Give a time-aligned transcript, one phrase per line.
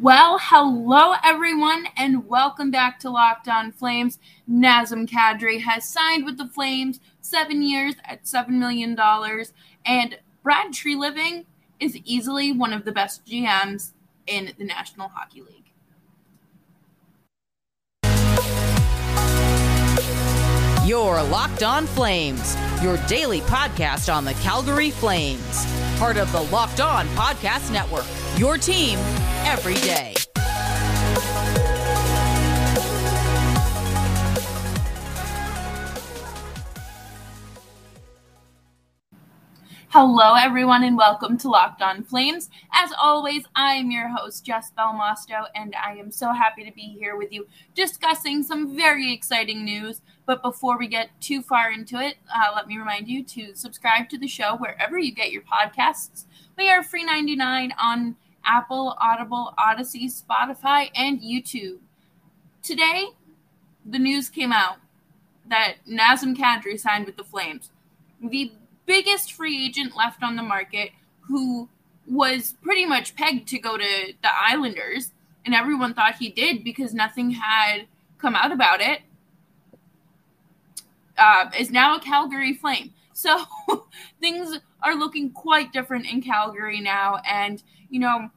[0.00, 4.20] Well, hello everyone, and welcome back to Locked On Flames.
[4.48, 9.52] Nazem Kadri has signed with the Flames seven years at seven million dollars,
[9.84, 11.46] and Brad Treliving
[11.80, 13.90] is easily one of the best GMs
[14.28, 15.72] in the National Hockey League.
[20.86, 25.66] Your Locked On Flames, your daily podcast on the Calgary Flames,
[25.98, 28.06] part of the Locked On Podcast Network.
[28.38, 28.98] Your team
[29.44, 30.14] every day.
[39.94, 42.48] Hello, everyone, and welcome to Locked On Flames.
[42.72, 46.96] As always, I am your host, Jess Belmosto, and I am so happy to be
[46.98, 50.00] here with you discussing some very exciting news.
[50.24, 54.08] But before we get too far into it, uh, let me remind you to subscribe
[54.08, 56.24] to the show wherever you get your podcasts.
[56.56, 61.78] We are free 99 on Apple, Audible, Odyssey, Spotify, and YouTube.
[62.62, 63.06] Today,
[63.84, 64.76] the news came out
[65.48, 67.70] that Nazem Kadri signed with the Flames.
[68.22, 68.52] The
[68.86, 70.90] biggest free agent left on the market
[71.20, 71.68] who
[72.06, 75.12] was pretty much pegged to go to the Islanders,
[75.44, 77.86] and everyone thought he did because nothing had
[78.18, 79.00] come out about it,
[81.18, 82.92] uh, is now a Calgary Flame.
[83.12, 83.44] So
[84.20, 87.20] things are looking quite different in Calgary now.
[87.28, 88.30] And, you know,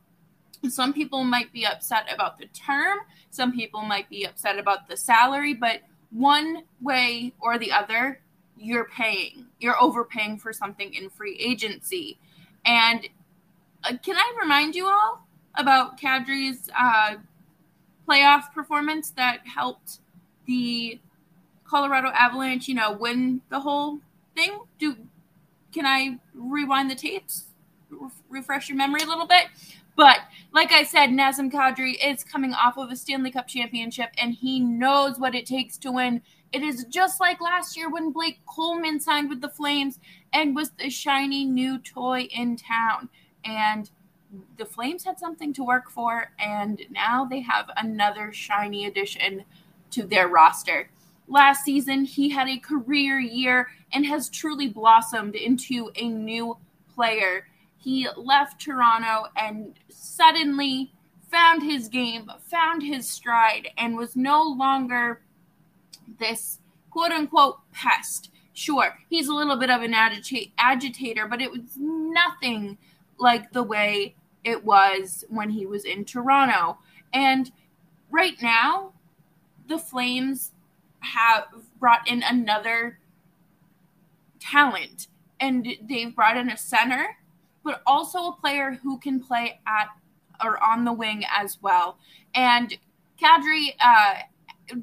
[0.70, 4.98] some people might be upset about the term, some people might be upset about the
[4.98, 5.81] salary, but
[6.12, 8.22] one way or the other,
[8.58, 9.46] you're paying.
[9.59, 12.18] You're overpaying for something in free agency.
[12.66, 13.08] And
[13.84, 17.16] uh, can I remind you all about Kadri's uh,
[18.08, 20.00] playoff performance that helped
[20.46, 21.00] the
[21.67, 23.99] Colorado Avalanche, you know, win the whole
[24.35, 24.59] thing?
[24.80, 24.95] Do
[25.73, 27.45] can I rewind the tapes,
[27.89, 29.47] Re- refresh your memory a little bit?
[29.95, 30.19] But
[30.53, 34.59] like I said, Nazem Kadri is coming off of a Stanley Cup championship, and he
[34.59, 36.22] knows what it takes to win.
[36.52, 40.00] It is just like last year when Blake Coleman signed with the Flames
[40.34, 43.09] and was the shiny new toy in town.
[43.44, 43.90] And
[44.57, 49.44] the Flames had something to work for, and now they have another shiny addition
[49.91, 50.90] to their roster.
[51.28, 56.58] Last season, he had a career year and has truly blossomed into a new
[56.94, 57.47] player.
[57.78, 60.91] He left Toronto and suddenly
[61.31, 65.22] found his game, found his stride, and was no longer
[66.19, 66.59] this
[66.91, 68.30] quote unquote pest.
[68.53, 72.78] Sure, he's a little bit of an agita- agitator, but it was nothing
[73.18, 76.78] like the way it was when he was in Toronto.
[77.12, 77.52] And
[78.09, 78.94] right now,
[79.68, 80.52] the Flames
[81.05, 81.45] have
[81.79, 82.99] brought in another
[84.39, 85.07] talent,
[85.39, 87.17] and they've brought in a center,
[87.63, 89.88] but also a player who can play at
[90.43, 91.97] or on the wing as well.
[92.33, 92.77] And
[93.21, 94.16] Kadri uh,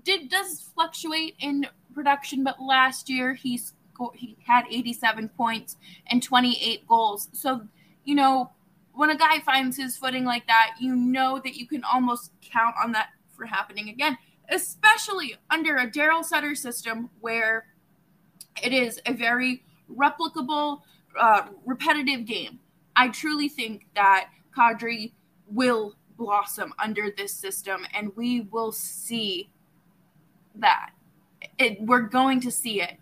[0.03, 3.75] did does fluctuate in production, but last year he's
[4.15, 5.77] he had 87 points
[6.09, 7.29] and 28 goals.
[7.33, 7.63] So,
[8.05, 8.51] you know,
[8.95, 12.75] when a guy finds his footing like that, you know that you can almost count
[12.83, 14.19] on that for happening again,
[14.53, 17.67] especially under a Daryl Sutter system where
[18.63, 20.83] it is a very replicable,
[21.19, 22.61] uh, repetitive game.
[22.95, 25.13] I truly think that Kadri
[25.47, 29.49] will blossom under this system, and we will see
[30.55, 30.91] that.
[31.59, 32.99] It, we're going to see it.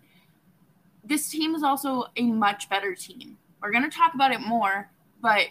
[1.03, 3.37] This team is also a much better team.
[3.61, 4.89] We're going to talk about it more,
[5.21, 5.47] but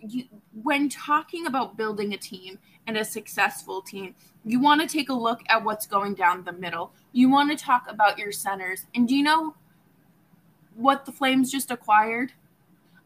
[0.00, 0.24] you,
[0.62, 4.14] when talking about building a team and a successful team,
[4.44, 6.92] you want to take a look at what's going down the middle.
[7.12, 8.86] You want to talk about your centers.
[8.94, 9.54] And do you know
[10.74, 12.32] what the Flames just acquired?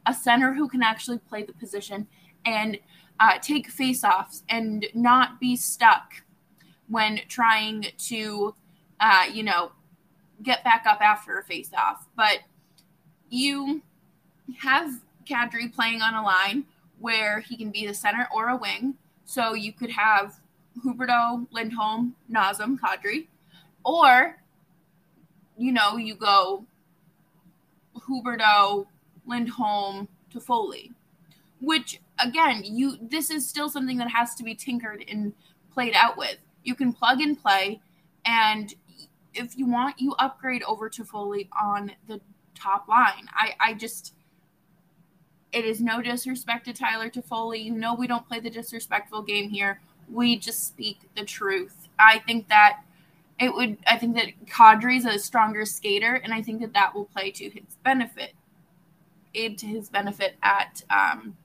[0.06, 2.06] A center who can actually play the position
[2.44, 2.78] and
[3.18, 6.22] uh, take faceoffs and not be stuck
[6.88, 8.54] when trying to,
[9.00, 9.72] uh, you know,
[10.42, 11.98] get back up after a faceoff.
[12.16, 12.40] But
[13.30, 13.82] you
[14.58, 16.64] have Kadri playing on a line
[16.98, 18.94] where he can be the center or a wing.
[19.25, 20.38] So you could have
[20.82, 23.26] Huberdeau, Lindholm, Nazem, Kadri,
[23.85, 24.38] or
[25.56, 26.65] you know you go
[27.97, 28.87] Huberdeau,
[29.26, 30.91] Lindholm, Toffoli,
[31.61, 35.32] which again you this is still something that has to be tinkered and
[35.73, 36.37] played out with.
[36.65, 37.81] You can plug and play,
[38.25, 38.75] and
[39.35, 42.21] if you want, you upgrade over Toffoli on the
[42.55, 43.29] top line.
[43.35, 44.15] I I just
[45.53, 47.62] it is no disrespect to Tyler Toffoli.
[47.65, 49.81] You know we don't play the disrespectful game here.
[50.12, 51.88] We just speak the truth.
[51.98, 52.80] I think that
[53.40, 53.78] it would.
[53.86, 57.50] I think that Kadri's a stronger skater, and I think that that will play to
[57.50, 58.32] his benefit,
[59.34, 61.36] aid to his benefit at um,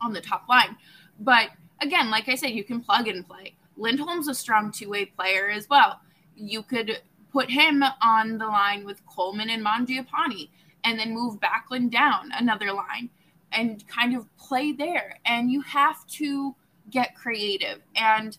[0.00, 0.76] on the top line.
[1.18, 1.50] But
[1.80, 3.54] again, like I said, you can plug and play.
[3.76, 6.00] Lindholm's a strong two way player as well.
[6.36, 7.00] You could
[7.32, 10.48] put him on the line with Coleman and Mangiapane
[10.84, 13.10] and then move Backlund down another line
[13.52, 15.18] and kind of play there.
[15.24, 16.54] And you have to
[16.90, 17.80] get creative.
[17.94, 18.36] And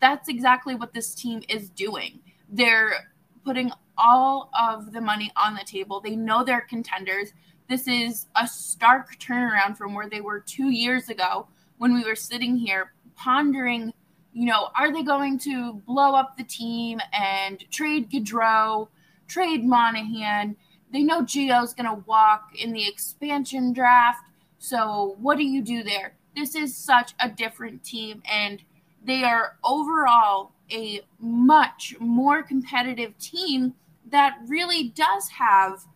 [0.00, 2.20] that's exactly what this team is doing.
[2.48, 3.10] They're
[3.44, 6.00] putting all of the money on the table.
[6.00, 7.32] They know they're contenders.
[7.68, 11.48] This is a stark turnaround from where they were two years ago
[11.78, 13.92] when we were sitting here pondering,
[14.32, 18.88] you know, are they going to blow up the team and trade Gaudreau,
[19.26, 20.56] trade Monahan?
[20.92, 24.22] They know Gio's going to walk in the expansion draft.
[24.58, 26.14] So what do you do there?
[26.38, 28.62] This is such a different team, and
[29.04, 33.74] they are overall a much more competitive team
[34.08, 35.86] that really does have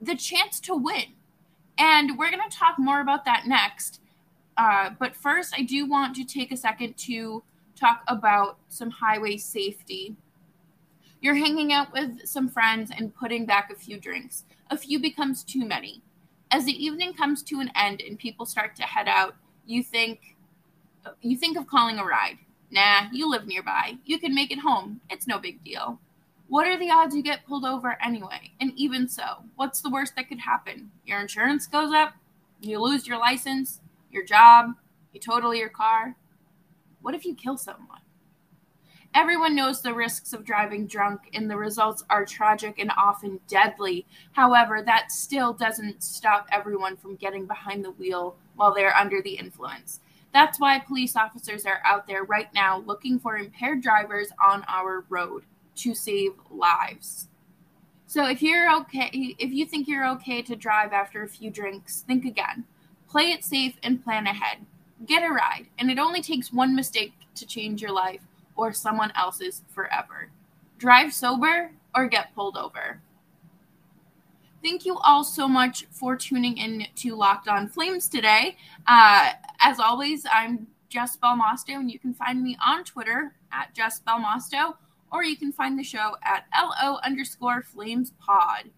[0.00, 1.12] the chance to win.
[1.76, 4.00] And we're going to talk more about that next.
[4.56, 7.42] Uh, but first, I do want to take a second to
[7.76, 10.16] talk about some highway safety.
[11.20, 14.44] You're hanging out with some friends and putting back a few drinks.
[14.70, 16.00] A few becomes too many.
[16.50, 19.36] As the evening comes to an end and people start to head out,
[19.66, 20.36] you think
[21.20, 22.38] you think of calling a ride.
[22.70, 23.98] Nah, you live nearby.
[24.04, 25.00] You can make it home.
[25.10, 25.98] It's no big deal.
[26.48, 28.52] What are the odds you get pulled over anyway?
[28.60, 30.90] And even so, what's the worst that could happen?
[31.04, 32.14] Your insurance goes up,
[32.60, 33.80] you lose your license,
[34.10, 34.74] your job,
[35.12, 36.16] you total your car.
[37.00, 38.00] What if you kill someone?
[39.14, 44.06] Everyone knows the risks of driving drunk, and the results are tragic and often deadly.
[44.32, 49.34] However, that still doesn't stop everyone from getting behind the wheel while they're under the
[49.34, 50.00] influence.
[50.32, 55.04] That's why police officers are out there right now looking for impaired drivers on our
[55.08, 55.44] road
[55.76, 57.28] to save lives.
[58.06, 62.02] So if you're okay, if you think you're okay to drive after a few drinks,
[62.02, 62.64] think again.
[63.08, 64.66] Play it safe and plan ahead.
[65.06, 68.20] Get a ride, and it only takes one mistake to change your life
[68.56, 70.30] or someone else's forever.
[70.78, 73.00] Drive sober or get pulled over.
[74.62, 78.56] Thank you all so much for tuning in to Locked On Flames today.
[78.86, 84.00] Uh, as always, I'm Jess Belmosto, and you can find me on Twitter at Jess
[84.06, 84.76] Belmosto,
[85.10, 88.70] or you can find the show at LO underscore Flames Pod.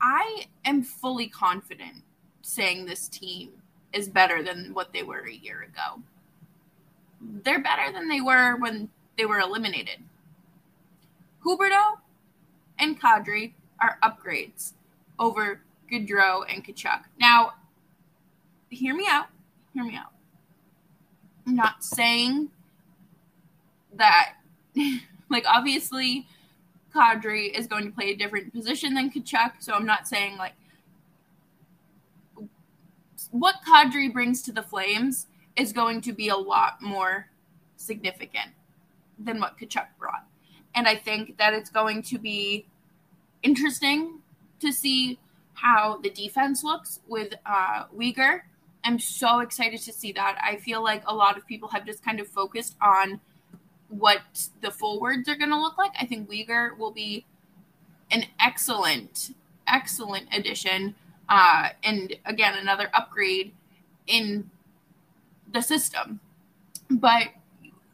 [0.00, 2.02] I am fully confident
[2.42, 3.50] saying this team
[3.92, 6.02] is better than what they were a year ago
[7.42, 9.98] they're better than they were when they were eliminated.
[11.44, 11.98] Huberdeau
[12.78, 14.72] and Kadri are upgrades
[15.18, 15.60] over
[15.90, 17.02] Gaudreau and Tkachuk.
[17.18, 17.54] Now,
[18.68, 19.26] hear me out.
[19.72, 20.12] Hear me out.
[21.46, 22.50] I'm not saying
[23.94, 24.34] that,
[25.30, 26.26] like, obviously,
[26.94, 29.54] Kadri is going to play a different position than Tkachuk.
[29.60, 30.54] So I'm not saying, like,
[33.30, 35.26] what Kadri brings to the Flames
[35.56, 37.28] is going to be a lot more
[37.76, 38.50] significant
[39.18, 40.24] than what Tkachuk brought.
[40.74, 42.66] And I think that it's going to be
[43.44, 44.18] interesting
[44.58, 45.18] to see
[45.52, 48.40] how the defense looks with uh, Weegar.
[48.82, 50.38] I'm so excited to see that.
[50.42, 53.20] I feel like a lot of people have just kind of focused on
[53.88, 54.20] what
[54.60, 55.92] the forwards are going to look like.
[55.98, 57.24] I think Weegar will be
[58.10, 59.34] an excellent,
[59.66, 60.94] excellent addition.
[61.28, 63.52] Uh, and again, another upgrade
[64.06, 64.50] in
[65.50, 66.20] the system.
[66.90, 67.28] But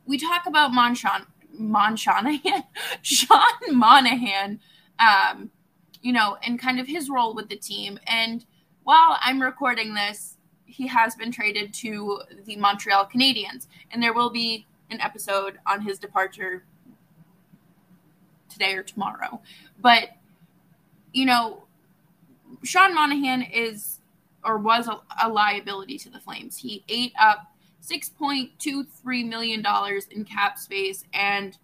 [0.07, 1.27] we talk about Monshon,
[1.59, 2.65] Monshanahan,
[3.03, 3.39] Sean
[3.71, 4.61] Monahan,
[5.01, 5.51] um,
[6.03, 7.99] you know, and kind of his role with the team.
[8.07, 8.45] And
[8.85, 14.31] while I'm recording this, he has been traded to the Montreal Canadiens, and there will
[14.31, 16.65] be an episode on his departure
[18.49, 19.41] today or tomorrow.
[19.81, 20.11] But
[21.13, 21.65] you know,
[22.63, 24.01] Sean Monahan is
[24.45, 26.57] or was a, a liability to the Flames.
[26.57, 27.47] He ate up
[27.85, 29.65] $6.23 million
[30.11, 31.59] in cap space and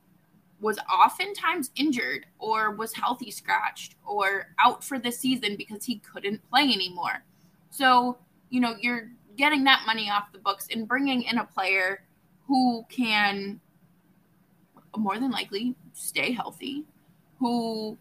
[0.60, 6.48] was oftentimes injured or was healthy scratched or out for the season because he couldn't
[6.48, 7.24] play anymore.
[7.70, 12.04] So, you know, you're getting that money off the books and bringing in a player
[12.46, 13.60] who can
[14.96, 16.84] more than likely stay healthy,
[17.38, 17.98] who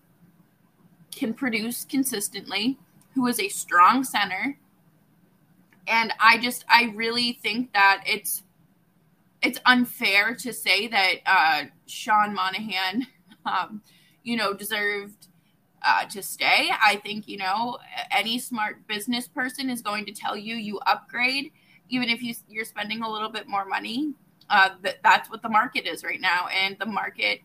[1.13, 2.77] can produce consistently,
[3.13, 4.57] who is a strong center,
[5.87, 8.43] and I just I really think that it's
[9.45, 13.05] it's unfair to say that uh, Sean Monahan,
[13.45, 13.81] um,
[14.23, 15.27] you know, deserved
[15.85, 16.71] uh, to stay.
[16.83, 17.77] I think you know
[18.09, 21.51] any smart business person is going to tell you you upgrade,
[21.89, 24.13] even if you you're spending a little bit more money.
[24.47, 27.41] Uh, that that's what the market is right now, and the market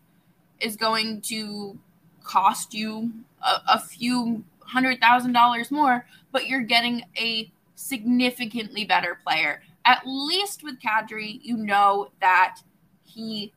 [0.60, 1.78] is going to
[2.22, 3.10] cost you
[3.42, 10.02] a, a few hundred thousand dollars more, but you're getting a significantly better player at
[10.06, 12.58] least with Kadri, you know that
[13.02, 13.52] he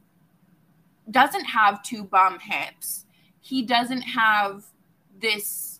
[1.11, 3.05] doesn't have two bum hips.
[3.39, 4.65] He doesn't have
[5.21, 5.79] this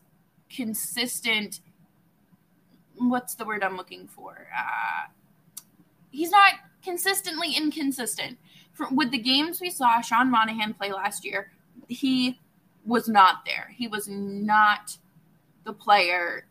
[0.50, 1.60] consistent
[2.98, 4.48] what's the word I'm looking for?
[4.56, 5.10] Uh,
[6.12, 8.38] he's not consistently inconsistent.
[8.74, 11.52] For, with the games we saw Sean Monahan play last year,
[11.88, 12.40] he
[12.86, 13.74] was not there.
[13.76, 14.96] He was not
[15.64, 16.46] the player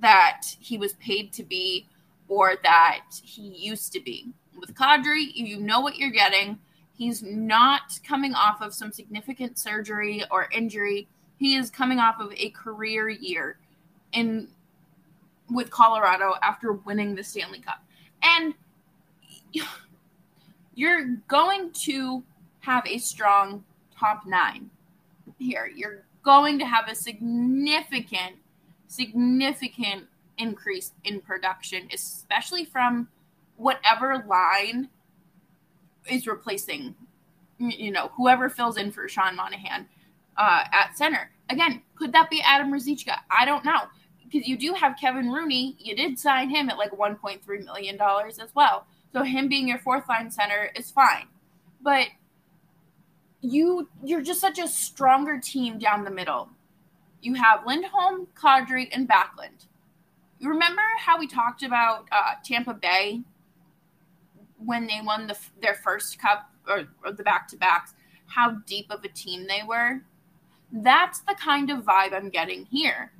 [0.00, 1.88] that he was paid to be
[2.30, 4.32] or that he used to be.
[4.58, 6.58] With Kadri, you know what you're getting.
[6.94, 11.08] He's not coming off of some significant surgery or injury.
[11.38, 13.58] He is coming off of a career year
[14.12, 14.48] in
[15.50, 17.82] with Colorado after winning the Stanley Cup.
[18.22, 18.54] And
[20.74, 22.22] you're going to
[22.60, 23.64] have a strong
[23.98, 24.70] top 9
[25.38, 25.68] here.
[25.74, 28.36] You're going to have a significant
[28.86, 30.04] significant
[30.40, 33.08] increase in production, especially from
[33.56, 34.88] whatever line
[36.10, 36.94] is replacing,
[37.58, 39.86] you know, whoever fills in for Sean Monahan
[40.36, 41.30] uh, at center.
[41.50, 43.16] Again, could that be Adam Ruzicka?
[43.30, 43.82] I don't know.
[44.24, 45.76] Because you do have Kevin Rooney.
[45.78, 48.86] You did sign him at like $1.3 million as well.
[49.12, 51.26] So him being your fourth line center is fine.
[51.82, 52.06] But
[53.40, 56.50] you you're just such a stronger team down the middle.
[57.22, 59.66] You have Lindholm, Kadri, and Backlund.
[60.40, 63.20] You remember how we talked about uh, Tampa Bay
[64.56, 67.94] when they won the, their first cup or, or the back to backs,
[68.26, 70.00] how deep of a team they were?
[70.72, 73.12] That's the kind of vibe I'm getting here.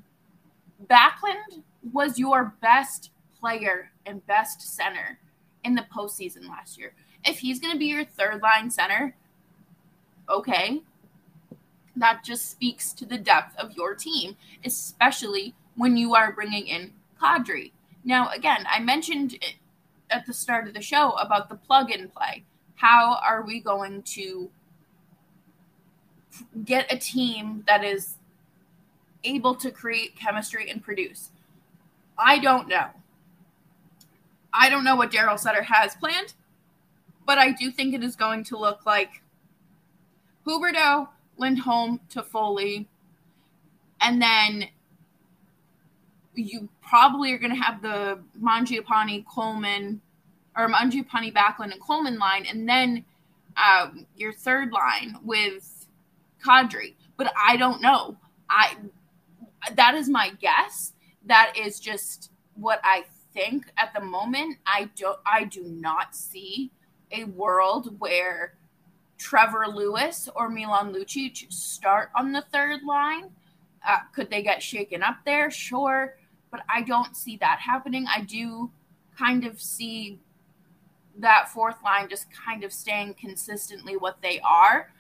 [0.87, 1.63] Backlund
[1.93, 5.19] was your best player and best center
[5.63, 6.95] in the postseason last year.
[7.27, 9.15] If he's going to be your third line center,
[10.27, 10.81] okay,
[11.97, 16.93] that just speaks to the depth of your team, especially when you are bringing in
[17.21, 17.73] Kadri.
[18.05, 19.39] Now, again, I mentioned
[20.11, 22.45] at the start of the show about the plug and play.
[22.77, 24.51] How are we going to
[26.65, 28.17] get a team that is
[29.23, 31.31] able to create chemistry and produce?
[32.19, 32.89] I don't know.
[34.53, 36.35] I don't know what Daryl Sutter has planned,
[37.27, 39.23] but I do think it is going to look like
[40.47, 42.87] Huberdeau, Lindholm, Toffoli,
[44.01, 44.69] and then
[46.41, 50.01] you probably are going to have the Mangiapane, Coleman,
[50.57, 53.05] or Mangiapane, Backlund, and Coleman line, and then
[53.57, 55.87] um, your third line with
[56.45, 56.95] Kadri.
[57.17, 58.17] But I don't know.
[58.49, 58.77] I
[59.75, 60.95] that is my guess.
[61.27, 63.05] That is just what I
[63.35, 64.59] think at the moment.
[64.67, 65.19] I don't.
[65.27, 66.71] I do not see
[67.13, 68.55] a world where
[69.19, 73.31] Trevor Lewis or Milan Lucic start on the third line.
[73.87, 75.51] Uh, could they get shaken up there?
[75.51, 76.17] Sure
[76.51, 78.07] but I don't see that happening.
[78.09, 78.71] I do
[79.17, 80.19] kind of see
[81.19, 84.93] that fourth line just kind of staying consistently what they are.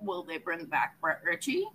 [0.00, 1.66] Will they bring back Brett Ritchie?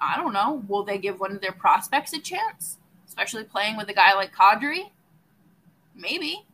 [0.00, 0.62] I don't know.
[0.68, 4.34] Will they give one of their prospects a chance, especially playing with a guy like
[4.34, 4.90] Kadri?
[5.94, 6.46] Maybe.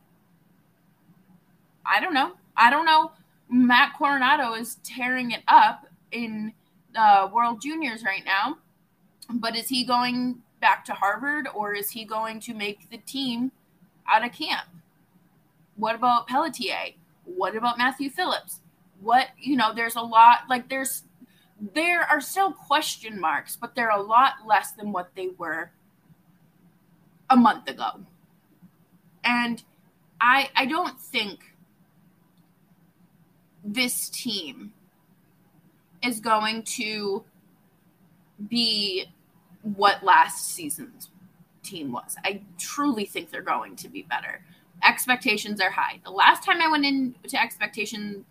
[1.85, 2.33] I don't know.
[2.55, 3.11] I don't know.
[3.49, 6.53] Matt Coronato is tearing it up in
[6.95, 8.57] uh, World Juniors right now,
[9.29, 13.51] but is he going back to Harvard or is he going to make the team
[14.07, 14.67] out of camp?
[15.75, 16.93] What about Pelletier?
[17.25, 18.61] What about Matthew Phillips?
[19.01, 21.03] What, you know, there's a lot, like, there's,
[21.73, 25.71] there are still question marks, but they're a lot less than what they were
[27.29, 28.05] a month ago.
[29.23, 29.63] And
[30.19, 31.55] I, I don't think
[33.63, 34.73] this team
[36.03, 37.23] is going to
[38.47, 39.05] be
[39.63, 41.09] what last season's
[41.63, 42.15] team was.
[42.23, 44.43] I truly think they're going to be better.
[44.83, 45.99] Expectations are high.
[46.03, 48.25] The last time I went into expectation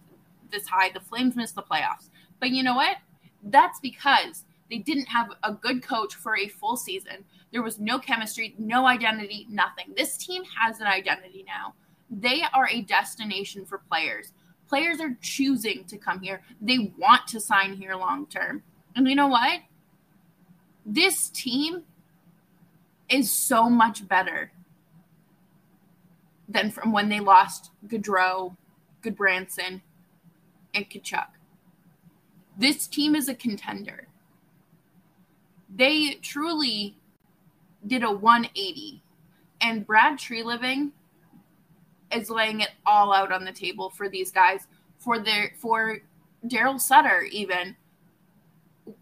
[0.51, 2.09] this high, the Flames missed the playoffs.
[2.41, 2.97] But you know what?
[3.43, 7.25] That's because they didn't have a good coach for a full season.
[7.53, 9.93] There was no chemistry, no identity, nothing.
[9.97, 11.75] This team has an identity now.
[12.11, 14.33] They are a destination for players.
[14.69, 16.43] Players are choosing to come here.
[16.61, 18.63] They want to sign here long term.
[18.95, 19.61] And you know what?
[20.93, 21.85] This team
[23.09, 24.51] is so much better
[26.49, 28.57] than from when they lost Gaudreau,
[29.01, 29.83] Gudbranson,
[30.75, 31.29] and Tkachuk.
[32.59, 34.09] This team is a contender.
[35.73, 36.97] They truly
[37.87, 39.01] did a 180,
[39.61, 40.91] and Brad Treliving
[42.13, 44.67] is laying it all out on the table for these guys.
[44.99, 46.01] For their for
[46.45, 47.77] Daryl Sutter, even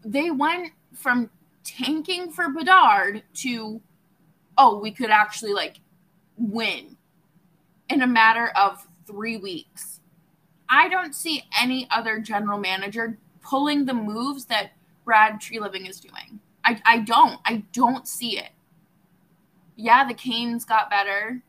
[0.05, 1.31] they went from
[1.69, 3.81] tanking for Bedard to,
[4.57, 5.79] oh, we could actually like
[6.37, 6.97] win
[7.89, 9.99] in a matter of three weeks.
[10.67, 14.71] I don't see any other general manager pulling the moves that
[15.05, 16.39] Brad Treliving is doing.
[16.63, 17.39] I, I don't.
[17.45, 18.49] I don't see it.
[19.75, 21.41] Yeah, the Canes got better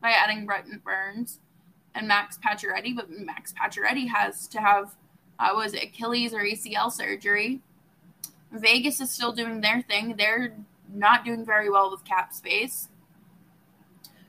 [0.00, 1.40] by adding Brent Burns
[1.94, 4.94] and Max Pacioretty, but Max Pacioretty has to have
[5.38, 7.60] uh, was it Achilles or ACL surgery.
[8.52, 10.16] Vegas is still doing their thing.
[10.16, 10.56] They're
[10.92, 12.88] not doing very well with cap space.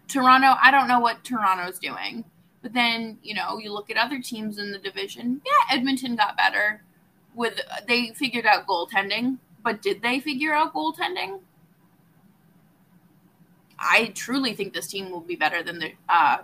[0.07, 2.25] Toronto, I don't know what Toronto's doing.
[2.61, 5.41] But then, you know, you look at other teams in the division.
[5.45, 6.83] Yeah, Edmonton got better
[7.33, 11.39] with they figured out goaltending, but did they figure out goaltending?
[13.79, 16.39] I truly think this team will be better than the uh,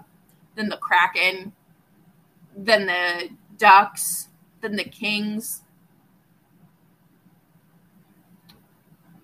[0.55, 1.53] than the Kraken,
[2.55, 4.29] than the Ducks,
[4.62, 5.62] than the Kings.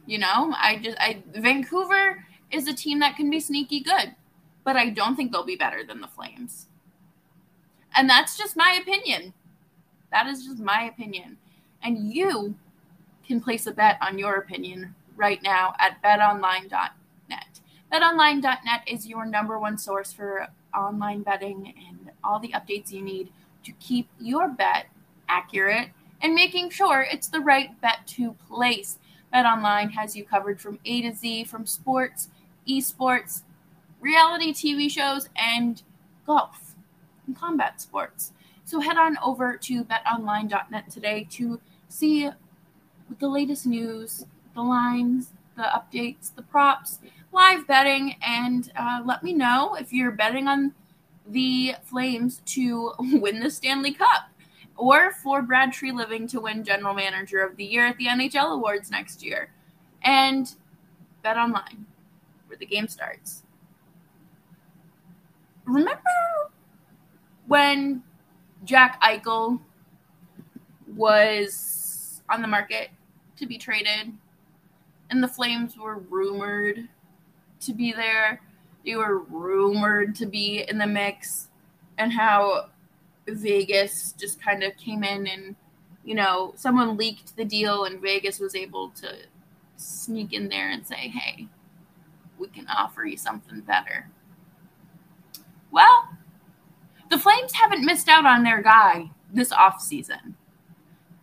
[0.05, 4.15] You know, I just I Vancouver is a team that can be sneaky good,
[4.63, 6.67] but I don't think they'll be better than the Flames.
[7.95, 9.33] And that's just my opinion.
[10.12, 11.38] That is just my opinion.
[11.83, 12.55] And you
[13.25, 17.60] can place a bet on your opinion right now at betonline.net.
[17.91, 23.31] BetOnline.net is your number one source for online betting and all the updates you need
[23.63, 24.88] to keep your bet
[25.29, 25.89] accurate
[26.22, 28.98] and making sure it's the right bet to place.
[29.34, 32.30] BetOnline has you covered from A to Z, from sports,
[32.68, 33.42] esports,
[34.00, 35.82] reality TV shows, and
[36.25, 36.75] golf
[37.25, 38.32] and combat sports.
[38.66, 41.60] So head on over to betonline.net today to
[41.90, 42.30] see
[43.20, 44.25] the latest news,
[44.56, 47.00] the lines, the updates, the props,
[47.32, 50.74] live betting, and uh, let me know if you're betting on
[51.28, 54.30] the Flames to win the Stanley Cup
[54.77, 58.92] or for Brad Treliving to win General Manager of the Year at the NHL Awards
[58.92, 59.50] next year.
[60.03, 60.53] And
[61.22, 61.86] bet online
[62.48, 63.44] where the game starts.
[65.65, 66.01] Remember
[67.48, 68.03] when
[68.65, 69.60] Jack Eichel
[70.95, 72.89] was on the market
[73.38, 74.13] to be traded
[75.10, 76.88] and the Flames were rumored
[77.62, 78.41] to be there.
[78.86, 81.50] They were rumored to be in the mix,
[81.97, 82.69] and how
[83.27, 85.55] Vegas just kind of came in and,
[86.03, 89.15] you know, someone leaked the deal, and Vegas was able to
[89.75, 91.47] sneak in there and say, hey,
[92.38, 94.09] we can offer you something better.
[95.71, 96.09] Well,
[97.09, 100.36] the Flames haven't missed out on their guy this offseason.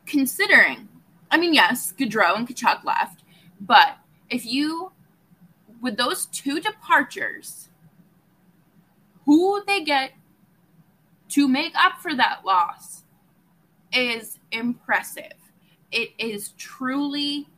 [0.06, 0.88] Considering,
[1.30, 3.22] I mean, yes, Gaudreau and Tkachuk left,
[3.60, 4.92] but if you
[5.80, 7.68] with those two departures,
[9.24, 10.12] who they get
[11.30, 13.04] to make up for that loss
[13.92, 15.32] is impressive.
[15.90, 17.48] It is truly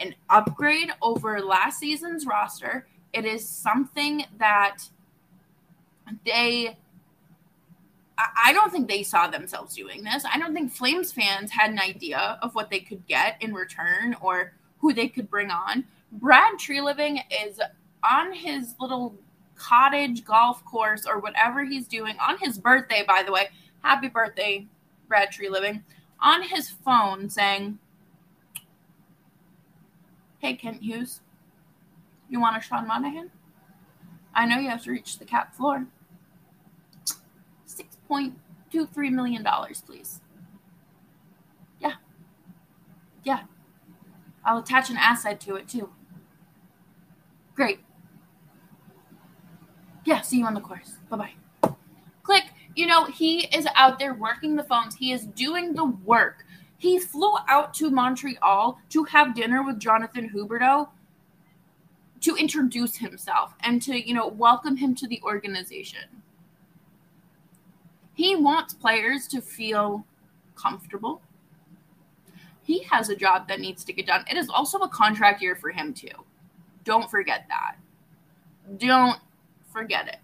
[0.00, 2.86] an upgrade over last season's roster.
[3.12, 4.78] It is something that
[6.24, 6.76] they
[8.44, 10.24] I don't think they saw themselves doing this.
[10.24, 14.16] I don't think Flames fans had an idea of what they could get in return
[14.20, 15.84] or who they could bring on.
[16.10, 17.60] Brad Treliving is
[18.08, 19.14] on his little
[19.58, 23.48] cottage golf course or whatever he's doing on his birthday, by the way.
[23.82, 24.66] Happy birthday,
[25.08, 25.82] Brad Treliving.
[26.20, 27.78] On his phone saying,
[30.38, 31.20] Hey, Kent Hughes,
[32.28, 33.30] you want a Sean Monahan?
[34.34, 35.86] I know you have to reach the cap floor.
[37.66, 39.46] $6.23 million,
[39.84, 40.20] please.
[41.80, 41.94] Yeah.
[43.24, 43.40] Yeah.
[44.44, 45.90] I'll attach an asset to it too.
[47.54, 47.80] Great.
[50.08, 50.92] Yeah, see you on the course.
[51.10, 51.16] Bye
[51.62, 51.72] bye.
[52.22, 52.44] Click.
[52.74, 56.46] You know, he is out there working the phones, he is doing the work.
[56.78, 60.88] He flew out to Montreal to have dinner with Jonathan Huberdeau
[62.22, 66.22] to introduce himself and to, you know, welcome him to the organization.
[68.14, 70.06] He wants players to feel
[70.54, 71.20] comfortable.
[72.62, 74.24] He has a job that needs to get done.
[74.30, 76.24] It is also a contract year for him, too.
[76.84, 77.76] Don't forget that.
[78.78, 79.18] Don't
[79.78, 80.18] forget it.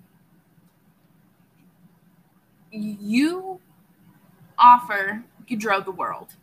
[2.72, 3.60] You
[4.58, 6.34] offer Gaudreau the world.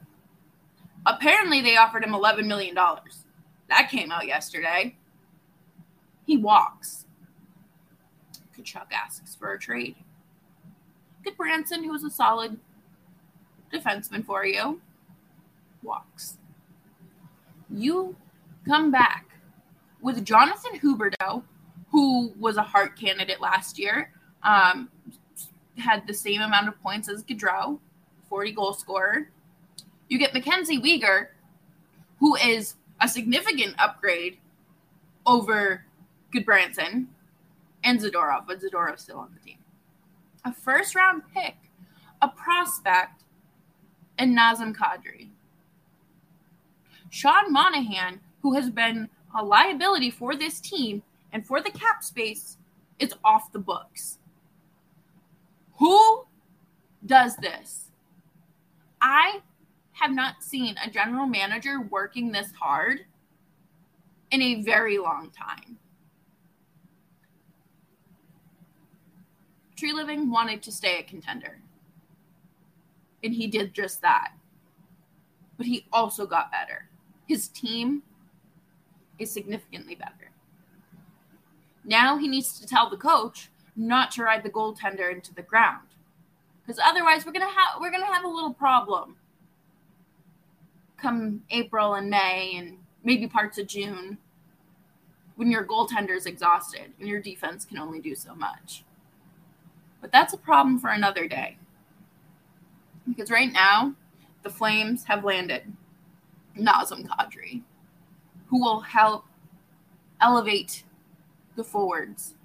[1.06, 2.74] Apparently, they offered him $11 million.
[2.74, 4.96] That came out yesterday.
[6.26, 7.06] He walks.
[8.56, 9.96] Tkachuk asks for a trade.
[11.26, 12.58] Gudbranson, Branson, who is a solid
[13.74, 14.80] defenseman for you,
[15.84, 16.38] walks.
[17.70, 18.16] You
[18.66, 19.26] come back
[20.02, 21.44] with Jonathan Huberdeau,
[21.92, 24.12] who was a Hart candidate last year,
[24.44, 24.90] um,
[25.78, 27.80] had the same amount of points as Gaudreau,
[28.30, 29.30] 40 goal scorer.
[30.08, 31.28] You get Mackenzie Weegar,
[32.20, 34.38] who is a significant upgrade
[35.26, 35.86] over
[36.34, 37.08] Gudbranson.
[37.84, 39.58] and Zadorov, but Zadorov's still on the team.
[40.46, 41.56] A first round pick,
[42.22, 43.24] a prospect,
[44.20, 45.30] and Nazem Kadri.
[47.10, 52.58] Sean Monahan, who has been a liability for this team and for the cap space,
[53.00, 54.20] it's off the books.
[55.78, 56.26] Who
[57.06, 57.92] does this?
[59.02, 59.42] I
[59.94, 63.02] have not seen a general manager working this hard
[64.32, 65.78] in a very long time.
[69.76, 71.60] Treliving wanted to stay a contender.
[73.24, 74.34] And he did just that.
[75.58, 76.88] But he also got better.
[77.28, 78.04] His team
[79.20, 80.31] is significantly better.
[81.84, 85.88] Now he needs to tell the coach not to ride the goaltender into the ground.
[86.62, 89.16] Because otherwise we're gonna have we're gonna have a little problem
[91.02, 94.18] come April and May and maybe parts of June
[95.36, 98.84] when your goaltender is exhausted and your defense can only do so much.
[100.00, 101.58] But that's a problem for another day.
[103.08, 103.96] Because right now,
[104.44, 105.64] the Flames have landed
[106.58, 107.62] Nazem Kadri,
[108.48, 109.26] who will help
[110.20, 110.84] elevate
[111.56, 112.36] the forwards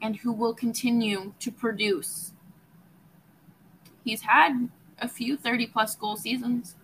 [0.00, 2.32] and who will continue to produce.
[4.04, 6.76] He's had a few 30 plus goal seasons.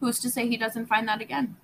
[0.00, 1.56] Who's to say he doesn't find that again?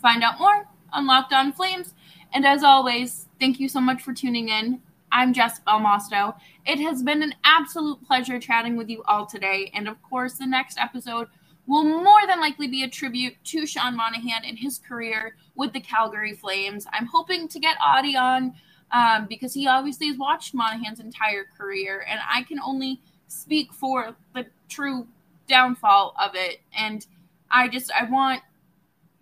[0.00, 1.94] Find out more on Locked On Flames.
[2.32, 4.80] And as always, thank you so much for tuning in.
[5.10, 6.34] I'm Jess Belmosto.
[6.66, 9.70] It has been an absolute pleasure chatting with you all today.
[9.74, 11.28] And of course, the next episode
[11.68, 15.80] will more than likely be a tribute to Sean Monahan and his career with the
[15.80, 16.86] Calgary Flames.
[16.92, 18.54] I'm hoping to get Audie on
[18.90, 24.16] um, because he obviously has watched Monahan's entire career, and I can only speak for
[24.34, 25.06] the true
[25.46, 26.60] downfall of it.
[26.76, 27.06] And
[27.50, 28.42] I just, I want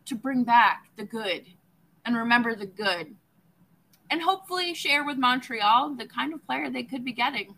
[0.06, 1.46] to bring back the good
[2.04, 3.16] and remember the good
[4.10, 7.54] and hopefully share with Montreal the kind of player they could be getting.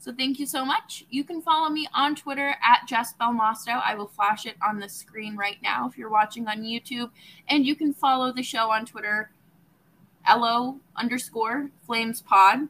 [0.00, 1.04] So thank you so much.
[1.10, 3.82] You can follow me on Twitter at Jess Belmosto.
[3.84, 7.10] I will flash it on the screen right now if you're watching on YouTube.
[7.48, 9.30] And you can follow the show on Twitter,
[10.26, 12.60] LO underscore Flames Pod.
[12.60, 12.68] And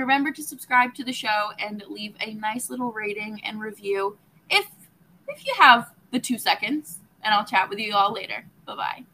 [0.00, 4.18] remember to subscribe to the show and leave a nice little rating and review
[4.50, 4.66] if
[5.28, 6.98] if you have the two seconds.
[7.22, 8.44] And I'll chat with you all later.
[8.66, 9.04] Bye bye.